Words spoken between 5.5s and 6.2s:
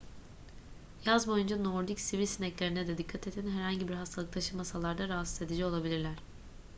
olabilirler